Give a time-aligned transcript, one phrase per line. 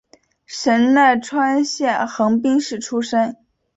[0.47, 3.37] 神奈川县横滨市出身。